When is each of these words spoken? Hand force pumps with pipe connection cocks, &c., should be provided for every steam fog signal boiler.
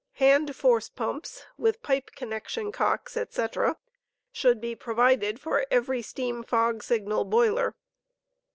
Hand 0.13 0.55
force 0.55 0.89
pumps 0.89 1.43
with 1.59 1.83
pipe 1.83 2.09
connection 2.15 2.71
cocks, 2.71 3.15
&c., 3.29 3.45
should 4.31 4.59
be 4.59 4.73
provided 4.75 5.39
for 5.39 5.67
every 5.69 6.01
steam 6.01 6.41
fog 6.43 6.81
signal 6.81 7.23
boiler. 7.23 7.75